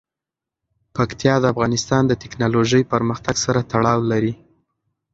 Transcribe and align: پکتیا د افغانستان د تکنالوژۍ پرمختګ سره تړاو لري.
پکتیا 0.95 1.35
د 1.41 1.45
افغانستان 1.53 2.01
د 2.07 2.13
تکنالوژۍ 2.23 2.83
پرمختګ 2.93 3.35
سره 3.45 3.59
تړاو 3.71 3.99
لري. 4.11 4.33